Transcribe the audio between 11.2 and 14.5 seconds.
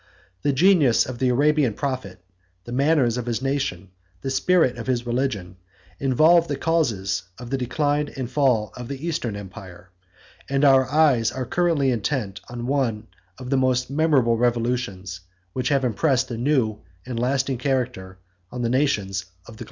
are curiously intent on one of the most memorable